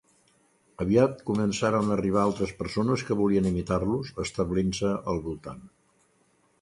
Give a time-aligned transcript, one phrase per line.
[0.85, 5.63] Aviat començaren a arribar altres persones que volien imitar-los, establint-se al voltant.